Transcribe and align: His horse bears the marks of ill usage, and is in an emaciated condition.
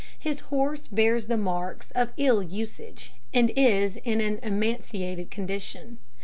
His 0.17 0.39
horse 0.39 0.87
bears 0.87 1.27
the 1.27 1.37
marks 1.37 1.91
of 1.91 2.09
ill 2.17 2.41
usage, 2.41 3.13
and 3.35 3.51
is 3.55 3.97
in 3.97 4.19
an 4.19 4.39
emaciated 4.41 5.29
condition. 5.29 5.99